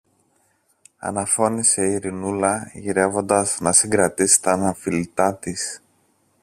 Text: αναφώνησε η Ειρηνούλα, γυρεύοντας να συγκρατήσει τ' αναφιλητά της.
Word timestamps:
αναφώνησε 0.97 1.87
η 1.87 1.91
Ειρηνούλα, 1.91 2.69
γυρεύοντας 2.73 3.57
να 3.59 3.71
συγκρατήσει 3.71 4.41
τ' 4.41 4.47
αναφιλητά 4.47 5.35
της. 5.35 5.81